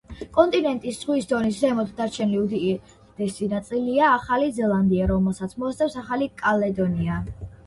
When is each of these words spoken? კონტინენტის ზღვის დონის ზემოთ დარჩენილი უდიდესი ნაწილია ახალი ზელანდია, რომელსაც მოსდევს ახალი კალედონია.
კონტინენტის 0.35 0.95
ზღვის 1.01 1.27
დონის 1.31 1.59
ზემოთ 1.65 1.91
დარჩენილი 1.99 2.61
უდიდესი 2.77 3.51
ნაწილია 3.53 4.09
ახალი 4.15 4.49
ზელანდია, 4.57 5.11
რომელსაც 5.13 5.55
მოსდევს 5.67 6.01
ახალი 6.05 6.31
კალედონია. 6.43 7.21